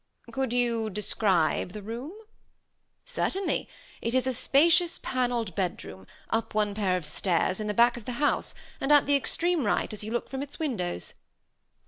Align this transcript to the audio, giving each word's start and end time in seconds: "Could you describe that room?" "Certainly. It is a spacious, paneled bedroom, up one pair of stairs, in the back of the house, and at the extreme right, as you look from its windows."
"Could 0.31 0.51
you 0.51 0.89
describe 0.89 1.73
that 1.73 1.81
room?" 1.83 2.11
"Certainly. 3.05 3.69
It 4.01 4.15
is 4.15 4.25
a 4.25 4.33
spacious, 4.33 4.97
paneled 4.97 5.53
bedroom, 5.53 6.07
up 6.31 6.55
one 6.55 6.73
pair 6.73 6.97
of 6.97 7.05
stairs, 7.05 7.59
in 7.59 7.67
the 7.67 7.75
back 7.75 7.97
of 7.97 8.05
the 8.05 8.13
house, 8.13 8.55
and 8.79 8.91
at 8.91 9.05
the 9.05 9.15
extreme 9.15 9.63
right, 9.63 9.93
as 9.93 10.03
you 10.03 10.11
look 10.11 10.27
from 10.27 10.41
its 10.41 10.57
windows." 10.57 11.13